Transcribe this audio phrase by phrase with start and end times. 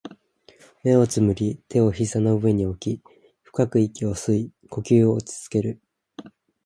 [0.83, 3.03] 目を瞑り、手を膝の上に置き、
[3.43, 5.79] 深く息を吸い、呼吸を落ち着ける